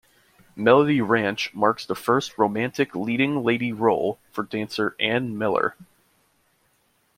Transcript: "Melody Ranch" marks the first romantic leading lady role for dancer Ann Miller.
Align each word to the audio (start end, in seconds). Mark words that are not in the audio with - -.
"Melody 0.55 0.99
Ranch" 0.99 1.53
marks 1.53 1.85
the 1.85 1.93
first 1.93 2.39
romantic 2.39 2.95
leading 2.95 3.43
lady 3.43 3.71
role 3.71 4.17
for 4.31 4.41
dancer 4.41 4.95
Ann 4.99 5.37
Miller. 5.37 5.75